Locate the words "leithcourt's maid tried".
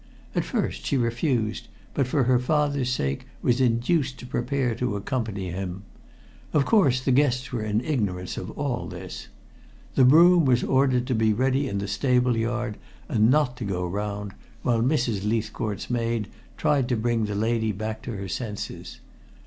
15.23-16.89